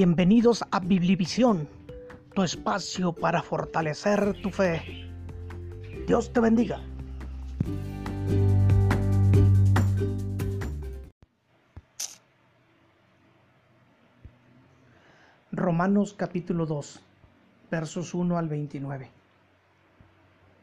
Bienvenidos 0.00 0.64
a 0.70 0.78
Biblivisión, 0.78 1.68
tu 2.32 2.44
espacio 2.44 3.12
para 3.12 3.42
fortalecer 3.42 4.40
tu 4.40 4.50
fe. 4.50 4.80
Dios 6.06 6.32
te 6.32 6.38
bendiga. 6.38 6.80
Romanos 15.50 16.14
capítulo 16.16 16.64
2, 16.64 17.00
versos 17.68 18.14
1 18.14 18.38
al 18.38 18.48
29. 18.48 19.10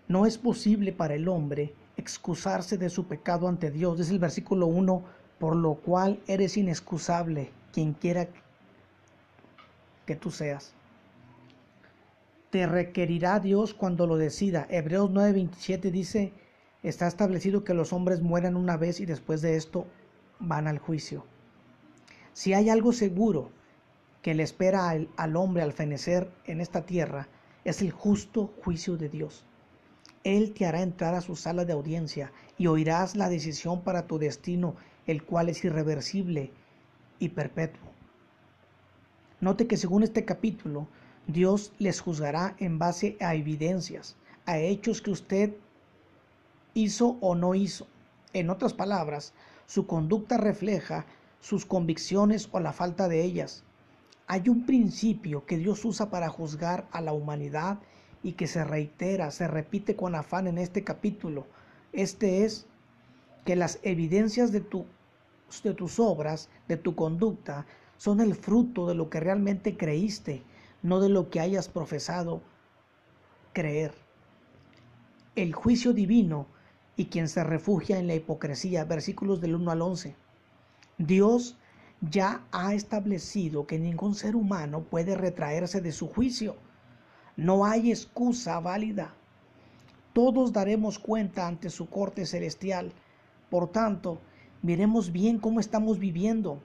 No 0.07 0.25
es 0.25 0.38
posible 0.38 0.93
para 0.93 1.15
el 1.15 1.27
hombre 1.27 1.73
excusarse 1.97 2.77
de 2.77 2.89
su 2.89 3.04
pecado 3.04 3.49
ante 3.49 3.70
Dios, 3.70 3.99
es 3.99 4.11
el 4.11 4.20
versículo 4.20 4.67
1, 4.67 5.04
por 5.39 5.58
lo 5.58 5.73
cual 5.73 6.22
eres 6.25 6.55
inexcusable, 6.55 7.52
quien 7.73 7.91
quiera 7.91 8.27
que 8.27 8.45
tú 10.14 10.30
seas. 10.30 10.76
Te 12.52 12.68
requerirá 12.68 13.40
Dios 13.40 13.73
cuando 13.73 14.05
lo 14.05 14.18
decida. 14.18 14.68
Hebreos 14.70 15.09
9:27 15.09 15.90
dice, 15.90 16.34
está 16.84 17.08
establecido 17.08 17.64
que 17.64 17.73
los 17.73 17.91
hombres 17.91 18.22
mueran 18.22 18.55
una 18.55 18.78
vez 18.78 19.00
y 19.00 19.08
después 19.08 19.41
de 19.41 19.55
esto 19.55 19.88
van 20.40 20.68
al 20.68 20.78
juicio. 20.78 21.26
Si 22.34 22.54
hay 22.54 22.70
algo 22.70 22.94
seguro 22.94 23.50
que 24.22 24.36
le 24.36 24.44
espera 24.44 24.90
al, 24.90 25.09
al 25.18 25.36
hombre 25.36 25.64
al 25.64 25.73
fenecer 25.73 26.30
en 26.45 26.62
esta 26.62 26.86
tierra, 26.86 27.28
es 27.64 27.81
el 27.81 27.92
justo 27.92 28.53
juicio 28.64 28.98
de 28.98 29.09
Dios. 29.09 29.45
Él 30.23 30.53
te 30.53 30.66
hará 30.66 30.81
entrar 30.81 31.16
a 31.16 31.22
su 31.22 31.36
sala 31.36 31.66
de 31.66 31.73
audiencia 31.73 32.31
y 32.58 32.67
oirás 32.67 33.16
la 33.16 33.30
decisión 33.30 33.81
para 33.81 34.08
tu 34.08 34.20
destino, 34.20 34.76
el 35.08 35.23
cual 35.23 35.50
es 35.50 35.64
irreversible 35.64 36.52
y 37.20 37.30
perpetuo. 37.30 37.94
Note 39.41 39.67
que 39.67 39.78
según 39.78 40.03
este 40.03 40.25
capítulo, 40.25 40.88
Dios 41.28 41.73
les 41.78 42.00
juzgará 42.00 42.55
en 42.59 42.80
base 42.80 43.17
a 43.19 43.36
evidencias, 43.36 44.16
a 44.45 44.59
hechos 44.59 45.02
que 45.02 45.11
usted 45.11 45.53
hizo 46.73 47.17
o 47.19 47.36
no 47.36 47.56
hizo. 47.56 47.88
En 48.33 48.50
otras 48.50 48.73
palabras, 48.73 49.33
su 49.66 49.88
conducta 49.88 50.38
refleja 50.38 51.06
sus 51.41 51.66
convicciones 51.66 52.50
o 52.52 52.59
la 52.59 52.73
falta 52.73 53.08
de 53.08 53.23
ellas. 53.23 53.63
Hay 54.28 54.50
un 54.50 54.66
principio 54.66 55.45
que 55.45 55.58
Dios 55.58 55.83
usa 55.86 56.09
para 56.09 56.30
juzgar 56.30 56.88
a 56.91 57.02
la 57.02 57.13
humanidad 57.13 57.80
y 58.23 58.33
que 58.33 58.47
se 58.47 58.63
reitera, 58.63 59.31
se 59.31 59.47
repite 59.47 59.95
con 59.95 60.16
afán 60.16 60.47
en 60.47 60.58
este 60.58 60.83
capítulo. 60.83 61.45
Este 61.94 62.44
es 62.44 62.66
que 63.45 63.56
las 63.56 63.80
evidencias 63.83 64.52
de, 64.52 64.61
tu, 64.61 64.86
de 65.63 65.73
tus 65.73 66.00
obras, 66.00 66.50
de 66.67 66.78
tu 66.78 66.95
conducta, 66.95 67.66
son 67.97 68.19
el 68.19 68.35
fruto 68.35 68.88
de 68.88 68.95
lo 68.95 69.09
que 69.09 69.19
realmente 69.19 69.77
creíste, 69.77 70.43
no 70.81 70.99
de 70.99 71.09
lo 71.09 71.29
que 71.29 71.39
hayas 71.39 71.69
profesado 71.69 72.41
creer. 73.53 73.93
El 75.35 75.53
juicio 75.53 75.93
divino 75.93 76.47
y 76.97 77.05
quien 77.05 77.27
se 77.27 77.43
refugia 77.43 77.99
en 77.99 78.07
la 78.07 78.16
hipocresía, 78.16 78.85
versículos 78.85 79.41
del 79.41 79.55
1 79.55 79.71
al 79.71 79.81
11. 79.81 80.16
Dios 80.97 81.57
ya 82.01 82.45
ha 82.51 82.73
establecido 82.73 83.67
que 83.67 83.79
ningún 83.79 84.16
ser 84.16 84.35
humano 84.35 84.83
puede 84.83 85.16
retraerse 85.16 85.81
de 85.81 85.91
su 85.91 86.07
juicio. 86.07 86.55
No 87.35 87.66
hay 87.66 87.89
excusa 87.89 88.59
válida. 88.59 89.13
Todos 90.13 90.53
daremos 90.53 90.99
cuenta 90.99 91.47
ante 91.47 91.69
su 91.69 91.89
corte 91.89 92.25
celestial. 92.25 92.93
Por 93.49 93.71
tanto, 93.71 94.19
miremos 94.61 95.11
bien 95.11 95.39
cómo 95.39 95.59
estamos 95.59 95.99
viviendo. 95.99 96.61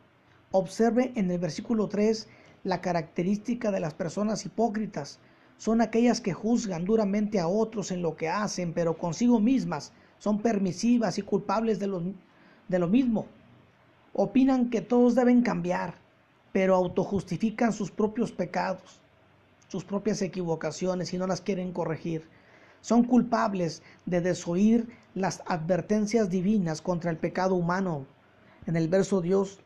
Observe 0.53 1.13
en 1.15 1.31
el 1.31 1.39
versículo 1.39 1.89
3 1.89 2.29
la 2.65 2.81
característica 2.81 3.71
de 3.71 3.81
las 3.81 3.95
personas 3.95 4.45
hipócritas. 4.45 5.19
Son 5.57 5.81
aquellas 5.81 6.21
que 6.21 6.33
juzgan 6.33 6.85
duramente 6.85 7.39
a 7.39 7.49
otros 7.49 7.91
en 7.91 8.03
lo 8.03 8.17
que 8.17 8.29
hacen, 8.29 8.73
pero 8.73 8.97
consigo 8.99 9.41
mismas 9.41 9.93
son 10.19 10.41
permisivas 10.41 11.19
y 11.19 11.23
culpables 11.23 11.79
de 11.79 11.87
lo, 11.87 12.03
de 12.69 12.79
lo 12.79 12.89
mismo. 12.89 13.27
Opinan 14.13 14.71
que 14.71 14.81
todos 14.81 15.15
deben 15.15 15.43
cambiar, 15.43 15.95
pero 16.53 16.75
autojustifican 16.75 17.73
sus 17.73 17.91
propios 17.91 18.33
pecados 18.33 19.01
sus 19.71 19.85
propias 19.85 20.21
equivocaciones 20.21 21.15
y 21.15 21.19
no 21.19 21.29
las 21.29 21.41
quieren 21.41 21.73
corregir. 21.73 22.29
Son 22.81 23.05
culpables 23.05 23.83
de 24.05 24.21
desoír 24.21 24.89
las 25.15 25.45
advertencias 25.47 26.29
divinas 26.29 26.83
contra 26.83 27.13
el 27.13 27.19
pecado 27.19 27.55
humano. 27.55 28.05
En 28.67 28.75
el 28.75 28.89
verso 28.89 29.21
Dios, 29.21 29.61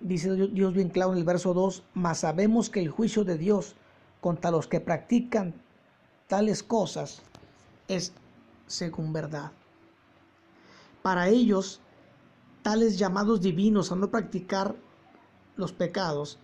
dice 0.00 0.34
Dios 0.34 0.74
bien 0.74 0.88
claro 0.88 1.12
en 1.12 1.18
el 1.18 1.24
verso 1.24 1.54
2, 1.54 1.82
mas 1.94 2.18
sabemos 2.20 2.70
que 2.70 2.80
el 2.80 2.90
juicio 2.90 3.24
de 3.24 3.38
Dios 3.38 3.74
contra 4.20 4.50
los 4.50 4.66
que 4.66 4.80
practican 4.80 5.54
tales 6.28 6.62
cosas 6.62 7.22
es 7.88 8.12
según 8.66 9.12
verdad. 9.12 9.52
Para 11.02 11.28
ellos, 11.28 11.80
tales 12.62 12.98
llamados 12.98 13.40
divinos 13.40 13.90
a 13.90 13.96
no 13.96 14.10
practicar 14.10 14.74
los 15.56 15.72
pecados 15.72 16.38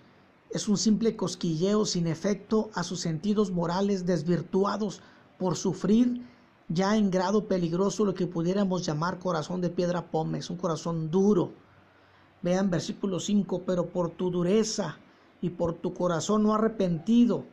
es 0.50 0.68
un 0.68 0.76
simple 0.76 1.16
cosquilleo 1.16 1.84
sin 1.84 2.06
efecto 2.06 2.70
a 2.74 2.82
sus 2.82 3.00
sentidos 3.00 3.50
morales 3.50 4.06
desvirtuados 4.06 5.02
por 5.38 5.56
sufrir 5.56 6.22
ya 6.68 6.96
en 6.96 7.10
grado 7.10 7.46
peligroso 7.46 8.04
lo 8.04 8.14
que 8.14 8.26
pudiéramos 8.26 8.84
llamar 8.84 9.18
corazón 9.18 9.60
de 9.60 9.70
piedra 9.70 10.10
pómez, 10.10 10.50
un 10.50 10.56
corazón 10.56 11.10
duro. 11.10 11.52
Vean 12.46 12.70
versículo 12.70 13.18
5, 13.18 13.62
pero 13.66 13.86
por 13.86 14.10
tu 14.10 14.30
dureza 14.30 14.98
y 15.40 15.50
por 15.50 15.74
tu 15.74 15.92
corazón 15.92 16.44
no 16.44 16.54
arrepentido, 16.54 17.44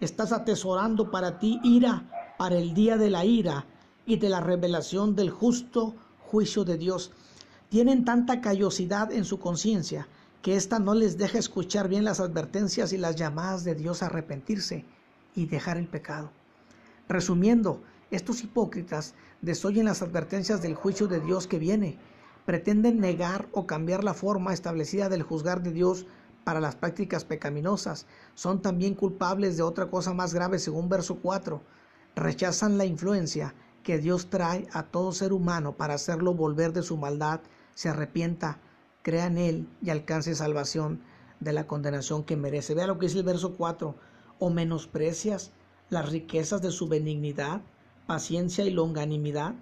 estás 0.00 0.32
atesorando 0.32 1.10
para 1.10 1.38
ti 1.38 1.60
ira 1.64 2.34
para 2.36 2.58
el 2.58 2.74
día 2.74 2.98
de 2.98 3.08
la 3.08 3.24
ira 3.24 3.64
y 4.04 4.18
de 4.18 4.28
la 4.28 4.40
revelación 4.40 5.16
del 5.16 5.30
justo 5.30 5.94
juicio 6.26 6.62
de 6.66 6.76
Dios. 6.76 7.10
Tienen 7.70 8.04
tanta 8.04 8.42
callosidad 8.42 9.10
en 9.12 9.24
su 9.24 9.38
conciencia 9.38 10.08
que 10.42 10.56
ésta 10.56 10.78
no 10.78 10.92
les 10.92 11.16
deja 11.16 11.38
escuchar 11.38 11.88
bien 11.88 12.04
las 12.04 12.20
advertencias 12.20 12.92
y 12.92 12.98
las 12.98 13.16
llamadas 13.16 13.64
de 13.64 13.74
Dios 13.74 14.02
a 14.02 14.06
arrepentirse 14.06 14.84
y 15.34 15.46
dejar 15.46 15.78
el 15.78 15.88
pecado. 15.88 16.30
Resumiendo, 17.08 17.82
estos 18.10 18.44
hipócritas 18.44 19.14
desoyen 19.40 19.86
las 19.86 20.02
advertencias 20.02 20.60
del 20.60 20.74
juicio 20.74 21.06
de 21.06 21.20
Dios 21.20 21.46
que 21.46 21.58
viene, 21.58 21.96
pretenden 22.44 23.00
negar 23.00 23.48
o 23.52 23.66
cambiar 23.66 24.04
la 24.04 24.14
forma 24.14 24.52
establecida 24.52 25.08
del 25.08 25.22
juzgar 25.22 25.62
de 25.62 25.72
Dios 25.72 26.06
para 26.44 26.60
las 26.60 26.76
prácticas 26.76 27.24
pecaminosas, 27.24 28.06
son 28.34 28.60
también 28.60 28.94
culpables 28.94 29.56
de 29.56 29.62
otra 29.62 29.86
cosa 29.86 30.12
más 30.12 30.34
grave 30.34 30.58
según 30.58 30.88
verso 30.88 31.16
4, 31.16 31.62
rechazan 32.14 32.76
la 32.76 32.84
influencia 32.84 33.54
que 33.82 33.98
Dios 33.98 34.28
trae 34.28 34.66
a 34.72 34.84
todo 34.84 35.12
ser 35.12 35.32
humano 35.32 35.76
para 35.76 35.94
hacerlo 35.94 36.34
volver 36.34 36.72
de 36.72 36.82
su 36.82 36.96
maldad, 36.96 37.40
se 37.74 37.88
arrepienta, 37.88 38.58
crea 39.02 39.26
en 39.26 39.38
Él 39.38 39.68
y 39.82 39.90
alcance 39.90 40.34
salvación 40.34 41.00
de 41.40 41.52
la 41.52 41.66
condenación 41.66 42.24
que 42.24 42.36
merece. 42.36 42.74
Vea 42.74 42.86
lo 42.86 42.98
que 42.98 43.06
dice 43.06 43.18
el 43.18 43.24
verso 43.24 43.54
4. 43.56 43.94
O 44.38 44.50
menosprecias 44.50 45.52
las 45.90 46.10
riquezas 46.10 46.62
de 46.62 46.70
su 46.70 46.88
benignidad, 46.88 47.60
paciencia 48.06 48.64
y 48.64 48.70
longanimidad, 48.70 49.54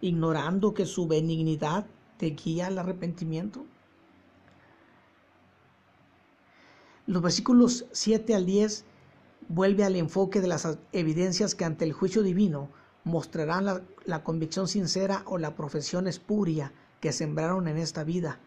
ignorando 0.00 0.74
que 0.74 0.86
su 0.86 1.08
benignidad 1.08 1.86
te 2.18 2.30
guía 2.30 2.66
al 2.66 2.78
arrepentimiento. 2.78 3.64
Los 7.06 7.22
versículos 7.22 7.86
7 7.92 8.34
al 8.34 8.46
10 8.46 8.84
vuelve 9.48 9.84
al 9.84 9.96
enfoque 9.96 10.40
de 10.40 10.48
las 10.48 10.78
evidencias 10.92 11.54
que 11.54 11.64
ante 11.64 11.84
el 11.84 11.92
juicio 11.92 12.22
divino 12.22 12.68
mostrarán 13.04 13.64
la, 13.64 13.82
la 14.04 14.22
convicción 14.22 14.68
sincera 14.68 15.24
o 15.26 15.38
la 15.38 15.56
profesión 15.56 16.06
espuria 16.06 16.72
que 17.00 17.12
sembraron 17.12 17.66
en 17.66 17.76
esta 17.76 18.04
vida 18.04 18.38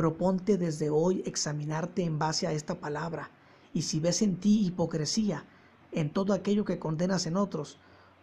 Proponte 0.00 0.56
desde 0.56 0.88
hoy 0.88 1.22
examinarte 1.26 2.04
en 2.04 2.18
base 2.18 2.46
a 2.46 2.52
esta 2.52 2.80
palabra, 2.80 3.30
y 3.74 3.82
si 3.82 4.00
ves 4.00 4.22
en 4.22 4.36
ti 4.36 4.64
hipocresía, 4.64 5.44
en 5.92 6.10
todo 6.10 6.32
aquello 6.32 6.64
que 6.64 6.78
condenas 6.78 7.26
en 7.26 7.36
otros, 7.36 7.76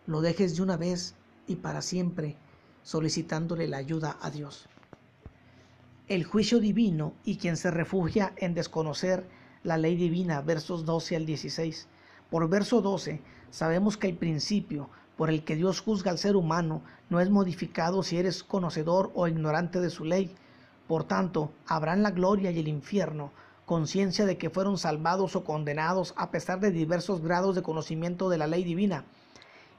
lo 0.07 0.21
dejes 0.21 0.55
de 0.55 0.63
una 0.63 0.75
vez 0.75 1.13
y 1.45 1.57
para 1.57 1.83
siempre, 1.83 2.35
solicitándole 2.81 3.67
la 3.67 3.77
ayuda 3.77 4.17
a 4.21 4.31
Dios. 4.31 4.67
El 6.07 6.23
juicio 6.23 6.61
divino 6.61 7.11
y 7.25 7.35
quien 7.35 7.57
se 7.57 7.69
refugia 7.69 8.31
en 8.37 8.53
desconocer 8.53 9.27
la 9.63 9.75
ley 9.75 9.97
divina, 9.97 10.39
versos 10.39 10.85
12 10.85 11.17
al 11.17 11.25
16. 11.25 11.85
Por 12.29 12.47
verso 12.47 12.81
12, 12.81 13.19
sabemos 13.49 13.97
que 13.97 14.07
el 14.07 14.15
principio 14.15 14.89
por 15.17 15.29
el 15.29 15.43
que 15.43 15.57
Dios 15.57 15.81
juzga 15.81 16.11
al 16.11 16.17
ser 16.17 16.37
humano 16.37 16.81
no 17.09 17.19
es 17.19 17.29
modificado 17.29 18.03
si 18.03 18.17
eres 18.17 18.41
conocedor 18.41 19.11
o 19.15 19.27
ignorante 19.27 19.81
de 19.81 19.89
su 19.89 20.05
ley, 20.05 20.33
por 20.87 21.03
tanto, 21.03 21.51
habrán 21.67 22.03
la 22.03 22.11
gloria 22.11 22.51
y 22.51 22.59
el 22.59 22.69
infierno, 22.69 23.31
conciencia 23.65 24.25
de 24.25 24.37
que 24.37 24.49
fueron 24.49 24.77
salvados 24.77 25.35
o 25.35 25.43
condenados 25.43 26.13
a 26.15 26.31
pesar 26.31 26.61
de 26.61 26.71
diversos 26.71 27.21
grados 27.21 27.53
de 27.53 27.63
conocimiento 27.63 28.29
de 28.29 28.37
la 28.37 28.47
ley 28.47 28.63
divina, 28.63 29.03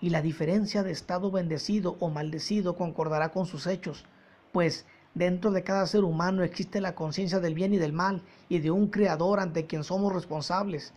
y 0.03 0.11
la 0.11 0.21
diferencia 0.21 0.83
de 0.83 0.93
estado 0.93 1.31
bendecido 1.31 1.97
o 2.01 2.11
maldecido 2.11 2.77
concordará 2.77 3.31
con 3.31 3.47
sus 3.47 3.67
hechos, 3.67 4.05
pues 4.53 4.85
Dentro 5.15 5.51
de 5.51 5.65
cada 5.65 5.87
ser 5.87 6.05
humano 6.05 6.43
existe 6.43 6.81
la 6.81 6.95
conciencia 6.95 7.41
del 7.41 7.55
bien 7.55 7.75
y 7.75 7.79
del 7.79 7.93
mal 7.93 8.23
y 8.49 8.59
de 8.61 8.71
un 8.71 8.89
creador 8.89 9.41
ante 9.41 9.67
quien 9.67 9.83
somos 9.85 10.13
responsables. 10.13 10.93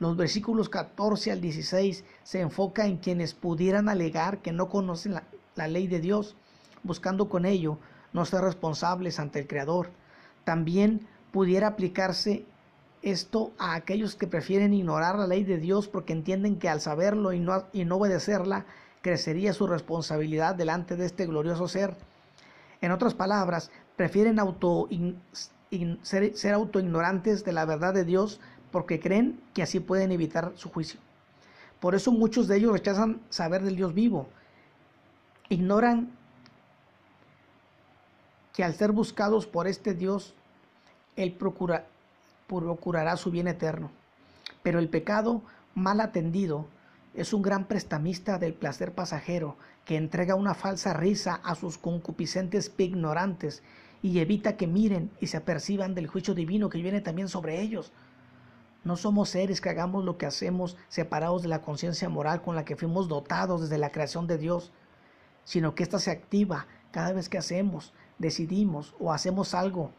Los 0.00 0.16
versículos 0.16 0.68
14 0.68 1.32
al 1.32 1.40
16 1.40 2.04
se 2.22 2.40
enfoca 2.40 2.86
en 2.86 2.98
quienes 2.98 3.34
pudieran 3.34 3.88
alegar 3.88 4.38
que 4.38 4.52
no 4.52 4.68
conocen 4.68 5.14
la, 5.56 5.68
ley 5.68 5.88
de 5.88 5.98
Dios, 5.98 6.36
buscando 6.84 7.28
con 7.28 7.44
ello 7.44 7.78
no 8.12 8.24
ser 8.24 8.42
responsables 8.42 9.18
ante 9.18 9.40
el 9.40 9.48
Creador. 9.48 9.90
También 10.44 11.08
pudiera 11.32 11.66
aplicarse 11.66 12.46
esto 13.02 13.52
a 13.58 13.74
aquellos 13.74 14.14
que 14.14 14.28
prefieren 14.28 14.72
ignorar 14.72 15.18
la 15.18 15.26
ley 15.26 15.42
de 15.42 15.58
Dios 15.58 15.88
porque 15.88 16.12
entienden 16.12 16.58
que 16.58 16.68
al 16.68 16.80
saberlo 16.80 17.32
y 17.32 17.40
no, 17.40 17.64
y 17.72 17.84
no 17.84 17.96
obedecerla, 17.96 18.66
crecería 19.02 19.52
su 19.52 19.66
responsabilidad 19.66 20.54
delante 20.54 20.94
de 20.94 21.06
este 21.06 21.26
glorioso 21.26 21.66
ser. 21.66 21.96
En 22.80 22.92
otras 22.92 23.14
palabras, 23.14 23.70
prefieren 23.96 24.38
auto, 24.38 24.88
ser, 26.02 26.36
ser 26.36 26.54
autoignorantes 26.54 27.44
de 27.44 27.52
la 27.52 27.64
verdad 27.64 27.94
de 27.94 28.04
Dios 28.04 28.40
porque 28.70 29.00
creen 29.00 29.40
que 29.54 29.62
así 29.62 29.80
pueden 29.80 30.12
evitar 30.12 30.52
su 30.54 30.70
juicio. 30.70 31.00
Por 31.80 31.94
eso 31.94 32.12
muchos 32.12 32.48
de 32.48 32.56
ellos 32.56 32.72
rechazan 32.72 33.20
saber 33.30 33.62
del 33.62 33.76
Dios 33.76 33.94
vivo. 33.94 34.28
Ignoran 35.48 36.10
que 38.52 38.64
al 38.64 38.74
ser 38.74 38.92
buscados 38.92 39.46
por 39.46 39.68
este 39.68 39.94
Dios, 39.94 40.34
Él 41.16 41.32
procura, 41.32 41.86
procurará 42.48 43.16
su 43.16 43.30
bien 43.30 43.46
eterno. 43.46 43.90
Pero 44.62 44.80
el 44.80 44.88
pecado 44.88 45.42
mal 45.74 46.00
atendido 46.00 46.66
es 47.20 47.32
un 47.32 47.42
gran 47.42 47.66
prestamista 47.66 48.38
del 48.38 48.54
placer 48.54 48.94
pasajero 48.94 49.56
que 49.84 49.96
entrega 49.96 50.34
una 50.34 50.54
falsa 50.54 50.92
risa 50.92 51.40
a 51.44 51.54
sus 51.54 51.78
concupiscentes 51.78 52.72
ignorantes 52.78 53.62
y 54.02 54.18
evita 54.18 54.56
que 54.56 54.66
miren 54.66 55.10
y 55.20 55.26
se 55.26 55.36
aperciban 55.36 55.94
del 55.94 56.06
juicio 56.06 56.34
divino 56.34 56.68
que 56.68 56.82
viene 56.82 57.00
también 57.00 57.28
sobre 57.28 57.60
ellos. 57.60 57.92
No 58.84 58.96
somos 58.96 59.30
seres 59.30 59.60
que 59.60 59.70
hagamos 59.70 60.04
lo 60.04 60.18
que 60.18 60.26
hacemos 60.26 60.76
separados 60.88 61.42
de 61.42 61.48
la 61.48 61.62
conciencia 61.62 62.08
moral 62.08 62.42
con 62.42 62.54
la 62.54 62.64
que 62.64 62.76
fuimos 62.76 63.08
dotados 63.08 63.62
desde 63.62 63.78
la 63.78 63.90
creación 63.90 64.26
de 64.26 64.38
Dios, 64.38 64.72
sino 65.44 65.74
que 65.74 65.82
ésta 65.82 65.98
se 65.98 66.10
activa 66.10 66.66
cada 66.92 67.12
vez 67.12 67.28
que 67.28 67.38
hacemos, 67.38 67.92
decidimos 68.18 68.94
o 68.98 69.12
hacemos 69.12 69.54
algo 69.54 69.92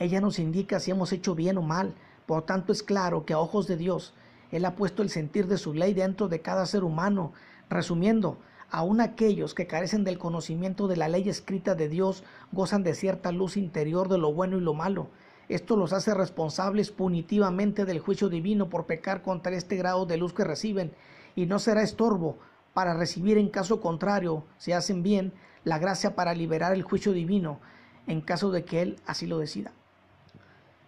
ella 0.00 0.22
nos 0.22 0.38
indica 0.38 0.80
si 0.80 0.90
hemos 0.90 1.12
hecho 1.12 1.34
bien 1.34 1.58
o 1.58 1.62
mal. 1.62 1.94
Por 2.24 2.42
tanto, 2.46 2.72
es 2.72 2.82
claro 2.82 3.26
que 3.26 3.34
a 3.34 3.38
ojos 3.38 3.66
de 3.66 3.76
Dios, 3.76 4.14
Él 4.52 4.64
ha 4.64 4.74
puesto 4.74 5.02
el 5.02 5.10
sentir 5.10 5.46
de 5.46 5.58
su 5.58 5.74
ley 5.74 5.94
dentro 5.94 6.28
de 6.28 6.40
cada 6.40 6.66
ser 6.66 6.84
humano. 6.84 7.32
Resumiendo, 7.68 8.38
aun 8.70 9.00
aquellos 9.00 9.54
que 9.54 9.66
carecen 9.66 10.04
del 10.04 10.18
conocimiento 10.18 10.88
de 10.88 10.96
la 10.96 11.08
ley 11.08 11.28
escrita 11.28 11.74
de 11.74 11.88
Dios 11.88 12.24
gozan 12.52 12.82
de 12.82 12.94
cierta 12.94 13.32
luz 13.32 13.56
interior 13.56 14.08
de 14.08 14.18
lo 14.18 14.32
bueno 14.32 14.58
y 14.58 14.60
lo 14.60 14.74
malo. 14.74 15.08
Esto 15.48 15.76
los 15.76 15.92
hace 15.92 16.14
responsables 16.14 16.90
punitivamente 16.90 17.84
del 17.84 17.98
juicio 17.98 18.28
divino 18.28 18.68
por 18.68 18.86
pecar 18.86 19.22
contra 19.22 19.56
este 19.56 19.76
grado 19.76 20.06
de 20.06 20.16
luz 20.16 20.32
que 20.32 20.44
reciben, 20.44 20.92
y 21.34 21.46
no 21.46 21.58
será 21.58 21.82
estorbo 21.82 22.38
para 22.74 22.94
recibir 22.94 23.38
en 23.38 23.48
caso 23.48 23.80
contrario, 23.80 24.44
si 24.58 24.72
hacen 24.72 25.02
bien, 25.02 25.32
la 25.64 25.78
gracia 25.78 26.14
para 26.14 26.34
liberar 26.34 26.72
el 26.72 26.82
juicio 26.82 27.12
divino, 27.12 27.58
en 28.06 28.20
caso 28.20 28.50
de 28.52 28.64
que 28.64 28.82
Él 28.82 28.96
así 29.06 29.26
lo 29.26 29.38
decida 29.38 29.72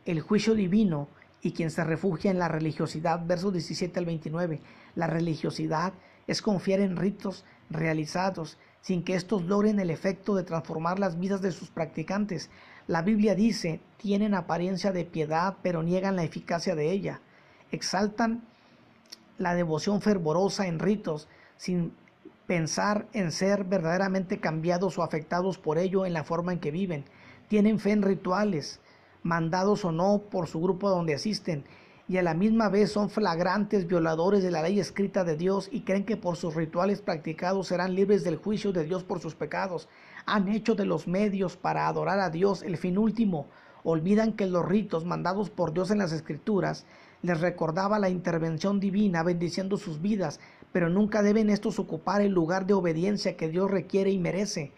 el 0.04 0.20
juicio 0.20 0.54
divino 0.54 1.08
y 1.42 1.52
quien 1.52 1.70
se 1.70 1.84
refugia 1.84 2.30
en 2.30 2.38
la 2.38 2.48
religiosidad, 2.48 3.26
versos 3.26 3.52
17 3.52 3.98
al 3.98 4.06
29. 4.06 4.60
La 4.94 5.08
religiosidad 5.08 5.92
es 6.26 6.40
confiar 6.40 6.80
en 6.80 6.96
ritos 6.96 7.44
realizados 7.68 8.58
sin 8.80 9.04
que 9.04 9.14
estos 9.14 9.42
logren 9.42 9.80
el 9.80 9.90
efecto 9.90 10.34
de 10.34 10.44
transformar 10.44 10.98
las 10.98 11.18
vidas 11.18 11.40
de 11.42 11.52
sus 11.52 11.70
practicantes. 11.70 12.50
La 12.86 13.02
Biblia 13.02 13.34
dice, 13.34 13.80
tienen 13.96 14.34
apariencia 14.34 14.92
de 14.92 15.04
piedad, 15.04 15.56
pero 15.62 15.82
niegan 15.82 16.16
la 16.16 16.24
eficacia 16.24 16.74
de 16.74 16.90
ella. 16.90 17.20
Exaltan 17.70 18.42
la 19.38 19.54
devoción 19.54 20.00
fervorosa 20.02 20.66
en 20.66 20.78
ritos, 20.78 21.28
sin 21.56 21.92
pensar 22.46 23.06
en 23.12 23.30
ser 23.30 23.64
verdaderamente 23.64 24.40
cambiados 24.40 24.98
o 24.98 25.02
afectados 25.02 25.58
por 25.58 25.78
ello 25.78 26.04
en 26.04 26.12
la 26.12 26.24
forma 26.24 26.52
en 26.52 26.58
que 26.58 26.72
viven. 26.72 27.04
Tienen 27.48 27.78
fe 27.78 27.92
en 27.92 28.02
rituales, 28.02 28.80
mandados 29.22 29.84
o 29.84 29.92
no 29.92 30.22
por 30.30 30.46
su 30.46 30.60
grupo 30.60 30.90
donde 30.90 31.14
asisten, 31.14 31.64
y 32.08 32.16
a 32.16 32.22
la 32.22 32.34
misma 32.34 32.68
vez 32.68 32.90
son 32.92 33.10
flagrantes 33.10 33.86
violadores 33.86 34.42
de 34.42 34.50
la 34.50 34.62
ley 34.62 34.80
escrita 34.80 35.24
de 35.24 35.36
Dios 35.36 35.68
y 35.70 35.82
creen 35.82 36.04
que 36.04 36.16
por 36.16 36.36
sus 36.36 36.54
rituales 36.54 37.00
practicados 37.00 37.68
serán 37.68 37.94
libres 37.94 38.24
del 38.24 38.36
juicio 38.36 38.72
de 38.72 38.84
Dios 38.84 39.04
por 39.04 39.20
sus 39.20 39.34
pecados. 39.34 39.88
Han 40.26 40.48
hecho 40.48 40.74
de 40.74 40.84
los 40.84 41.06
medios 41.06 41.56
para 41.56 41.86
adorar 41.86 42.18
a 42.18 42.30
Dios 42.30 42.62
el 42.62 42.76
fin 42.76 42.98
último. 42.98 43.46
Olvidan 43.84 44.34
que 44.34 44.46
los 44.46 44.66
ritos 44.66 45.04
mandados 45.04 45.48
por 45.48 45.72
Dios 45.72 45.90
en 45.90 45.98
las 45.98 46.12
escrituras 46.12 46.84
les 47.22 47.40
recordaba 47.40 47.98
la 47.98 48.10
intervención 48.10 48.80
divina 48.80 49.22
bendiciendo 49.22 49.76
sus 49.76 50.02
vidas, 50.02 50.40
pero 50.72 50.90
nunca 50.90 51.22
deben 51.22 51.50
estos 51.50 51.78
ocupar 51.78 52.20
el 52.20 52.32
lugar 52.32 52.66
de 52.66 52.74
obediencia 52.74 53.36
que 53.36 53.48
Dios 53.48 53.70
requiere 53.70 54.10
y 54.10 54.18
merece. 54.18 54.72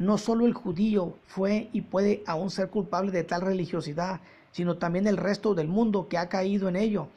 No 0.00 0.16
solo 0.16 0.46
el 0.46 0.54
judío 0.54 1.18
fue 1.26 1.68
y 1.74 1.82
puede 1.82 2.24
aún 2.26 2.48
ser 2.50 2.70
culpable 2.70 3.10
de 3.10 3.22
tal 3.22 3.42
religiosidad, 3.42 4.22
sino 4.50 4.78
también 4.78 5.06
el 5.06 5.18
resto 5.18 5.54
del 5.54 5.68
mundo 5.68 6.08
que 6.08 6.16
ha 6.16 6.30
caído 6.30 6.70
en 6.70 6.76
ello. 6.76 7.08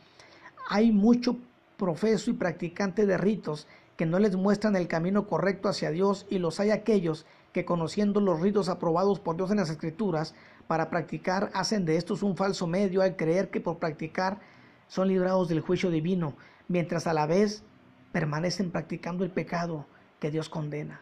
Hay 0.68 0.92
mucho 0.92 1.38
profeso 1.78 2.30
y 2.30 2.34
practicante 2.34 3.06
de 3.06 3.18
ritos 3.18 3.68
que 3.96 4.06
no 4.06 4.20
les 4.20 4.36
muestran 4.36 4.76
el 4.76 4.90
camino 4.90 5.28
correcto 5.28 5.70
hacia 5.70 5.92
Dios 5.92 6.26
y 6.30 6.40
los 6.40 6.60
hay 6.60 6.72
aquellos 6.72 7.26
que 7.54 7.64
conociendo 7.64 8.20
los 8.20 8.42
ritos 8.42 8.68
aprobados 8.68 9.22
por 9.22 9.38
Dios 9.38 9.50
en 9.52 9.58
las 9.58 9.70
escrituras 9.70 10.36
para 10.68 10.90
practicar 10.90 11.52
hacen 11.54 11.86
de 11.86 11.96
estos 11.96 12.22
un 12.22 12.36
falso 12.36 12.68
medio 12.68 13.02
al 13.02 13.16
creer 13.16 13.50
que 13.50 13.62
por 13.62 13.78
practicar 13.78 14.42
son 14.90 15.08
librados 15.08 15.48
del 15.48 15.62
juicio 15.62 15.90
divino, 15.90 16.36
mientras 16.68 17.08
a 17.08 17.14
la 17.14 17.28
vez 17.28 17.64
permanecen 18.12 18.72
practicando 18.72 19.24
el 19.24 19.32
pecado 19.32 19.86
que 20.20 20.32
Dios 20.32 20.50
condena. 20.50 21.00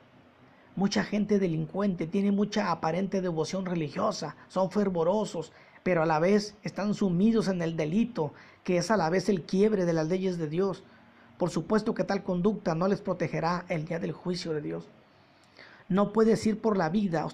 Mucha 0.76 1.04
gente 1.04 1.38
delincuente 1.38 2.08
tiene 2.08 2.32
mucha 2.32 2.72
aparente 2.72 3.22
devoción 3.22 3.66
religiosa, 3.66 4.38
son 4.48 4.72
fervorosos, 4.72 5.52
pero 5.84 6.02
a 6.02 6.06
la 6.06 6.20
vez 6.20 6.56
están 6.64 6.94
sumidos 6.94 7.50
en 7.50 7.62
el 7.62 7.76
delito, 7.76 8.34
que 8.64 8.78
es 8.78 8.90
a 8.90 8.98
la 8.98 9.10
vez 9.10 9.28
el 9.28 9.42
quiebre 9.44 9.86
de 9.86 9.94
las 9.94 10.08
leyes 10.08 10.38
de 10.38 10.48
Dios. 10.48 10.84
Por 11.38 11.50
supuesto 11.50 11.94
que 11.94 12.06
tal 12.06 12.24
conducta 12.24 12.74
no 12.74 12.88
les 12.88 13.02
protegerá 13.02 13.66
el 13.68 13.86
día 13.86 14.00
del 14.00 14.14
juicio 14.14 14.54
de 14.54 14.62
Dios. 14.62 14.88
No 15.90 16.14
puedes 16.14 16.46
ir 16.48 16.62
por 16.62 16.78
la 16.78 16.88
vida 16.88 17.28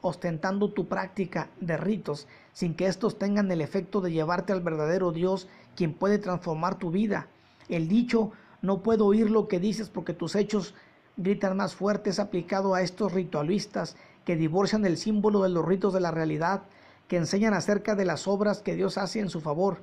ostentando 0.00 0.70
tu 0.72 0.88
práctica 0.88 1.48
de 1.60 1.76
ritos 1.76 2.26
sin 2.52 2.74
que 2.74 2.86
estos 2.86 3.18
tengan 3.18 3.52
el 3.52 3.60
efecto 3.60 4.00
de 4.00 4.10
llevarte 4.10 4.52
al 4.52 4.62
verdadero 4.62 5.12
Dios, 5.12 5.46
quien 5.76 5.94
puede 5.94 6.18
transformar 6.18 6.76
tu 6.76 6.90
vida. 6.90 7.28
El 7.68 7.86
dicho, 7.86 8.32
no 8.62 8.82
puedo 8.82 9.06
oír 9.06 9.30
lo 9.30 9.46
que 9.46 9.60
dices 9.60 9.88
porque 9.90 10.12
tus 10.12 10.34
hechos 10.34 10.74
gritan 11.20 11.56
más 11.56 11.74
fuerte 11.74 12.10
es 12.10 12.18
aplicado 12.18 12.74
a 12.74 12.80
estos 12.80 13.12
ritualistas 13.12 13.96
que 14.24 14.36
divorcian 14.36 14.86
el 14.86 14.96
símbolo 14.96 15.42
de 15.42 15.50
los 15.50 15.66
ritos 15.66 15.92
de 15.92 16.00
la 16.00 16.10
realidad, 16.10 16.62
que 17.08 17.18
enseñan 17.18 17.52
acerca 17.52 17.94
de 17.94 18.06
las 18.06 18.26
obras 18.26 18.62
que 18.62 18.74
Dios 18.74 18.96
hace 18.96 19.20
en 19.20 19.28
su 19.28 19.40
favor. 19.40 19.78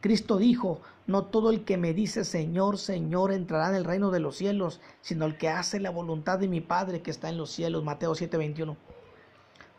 Cristo 0.00 0.38
dijo, 0.38 0.80
no 1.06 1.24
todo 1.24 1.50
el 1.50 1.64
que 1.64 1.76
me 1.76 1.92
dice 1.92 2.24
Señor, 2.24 2.78
Señor 2.78 3.32
entrará 3.32 3.68
en 3.68 3.74
el 3.74 3.84
reino 3.84 4.10
de 4.10 4.20
los 4.20 4.36
cielos, 4.36 4.80
sino 5.02 5.26
el 5.26 5.36
que 5.36 5.50
hace 5.50 5.80
la 5.80 5.90
voluntad 5.90 6.38
de 6.38 6.48
mi 6.48 6.62
Padre 6.62 7.02
que 7.02 7.10
está 7.10 7.28
en 7.28 7.36
los 7.36 7.50
cielos. 7.50 7.84
Mateo 7.84 8.14
7:21. 8.14 8.76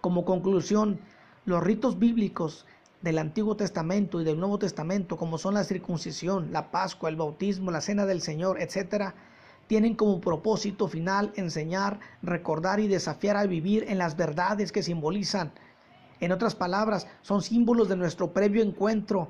Como 0.02 0.24
conclusión, 0.24 1.00
los 1.46 1.64
ritos 1.64 1.98
bíblicos 1.98 2.68
del 3.02 3.18
Antiguo 3.18 3.56
Testamento 3.56 4.22
y 4.22 4.24
del 4.24 4.40
Nuevo 4.40 4.60
Testamento, 4.60 5.18
como 5.18 5.40
son 5.40 5.56
la 5.56 5.64
circuncisión, 5.64 6.52
la 6.52 6.70
Pascua, 6.70 7.10
el 7.10 7.16
bautismo, 7.16 7.72
la 7.72 7.82
cena 7.82 8.06
del 8.06 8.22
Señor, 8.22 8.62
etcétera, 8.62 9.16
tienen 9.72 9.96
como 9.96 10.20
propósito 10.20 10.90
final 10.90 11.32
enseñar, 11.38 12.02
recordar 12.22 12.82
y 12.82 12.90
desafiar 12.90 13.38
a 13.38 13.46
vivir 13.46 13.86
en 13.88 14.00
las 14.00 14.18
verdades 14.18 14.74
que 14.74 14.84
simbolizan. 14.84 15.54
En 16.20 16.34
otras 16.34 16.56
palabras, 16.56 17.08
son 17.22 17.42
símbolos 17.42 17.88
de 17.88 17.96
nuestro 17.96 18.34
previo 18.34 18.64
encuentro 18.64 19.30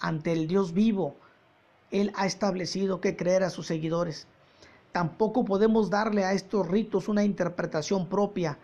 ante 0.00 0.32
el 0.32 0.48
Dios 0.48 0.72
vivo. 0.74 1.14
Él 1.92 2.10
ha 2.16 2.26
establecido 2.26 3.00
que 3.00 3.14
creer 3.14 3.44
a 3.44 3.50
sus 3.50 3.68
seguidores. 3.68 4.26
Tampoco 4.90 5.44
podemos 5.44 5.88
darle 5.88 6.24
a 6.24 6.32
estos 6.32 6.66
ritos 6.66 7.06
una 7.06 7.22
interpretación 7.22 8.08
propia, 8.08 8.58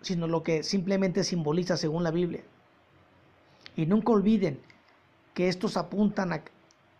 sino 0.00 0.28
lo 0.28 0.44
que 0.44 0.62
simplemente 0.62 1.24
simboliza 1.24 1.76
según 1.76 2.04
la 2.04 2.12
Biblia. 2.12 2.44
Y 3.74 3.86
nunca 3.86 4.12
olviden 4.12 4.60
que 5.34 5.48
estos 5.48 5.76
apuntan 5.76 6.32
a, 6.32 6.44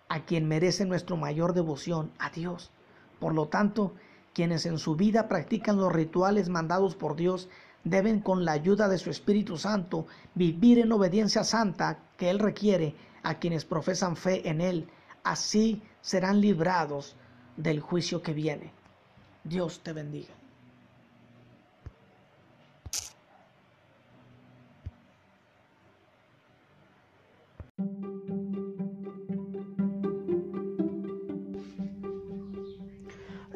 a 0.08 0.24
quien 0.24 0.46
merece 0.48 0.84
nuestra 0.84 1.16
mayor 1.16 1.52
devoción, 1.52 2.12
a 2.18 2.30
Dios. 2.30 2.70
Por 3.18 3.34
lo 3.34 3.48
tanto, 3.48 3.94
quienes 4.32 4.66
en 4.66 4.78
su 4.78 4.96
vida 4.96 5.28
practican 5.28 5.76
los 5.76 5.92
rituales 5.92 6.48
mandados 6.48 6.94
por 6.94 7.16
Dios 7.16 7.48
deben 7.84 8.20
con 8.20 8.44
la 8.44 8.52
ayuda 8.52 8.88
de 8.88 8.98
su 8.98 9.10
Espíritu 9.10 9.56
Santo 9.56 10.06
vivir 10.34 10.78
en 10.78 10.92
obediencia 10.92 11.44
santa 11.44 11.98
que 12.16 12.30
Él 12.30 12.38
requiere 12.38 12.94
a 13.22 13.38
quienes 13.38 13.64
profesan 13.64 14.16
fe 14.16 14.48
en 14.48 14.60
Él. 14.60 14.88
Así 15.22 15.82
serán 16.00 16.40
librados 16.40 17.16
del 17.56 17.80
juicio 17.80 18.22
que 18.22 18.32
viene. 18.32 18.72
Dios 19.44 19.80
te 19.82 19.92
bendiga. 19.92 20.34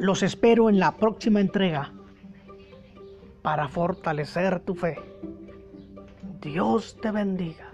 Los 0.00 0.23
espero 0.23 0.71
en 0.71 0.78
la 0.78 0.97
próxima 0.97 1.42
entrega 1.42 1.92
para 3.42 3.69
fortalecer 3.69 4.61
tu 4.61 4.75
fe. 4.75 4.97
Dios 6.40 6.97
te 7.02 7.11
bendiga. 7.11 7.70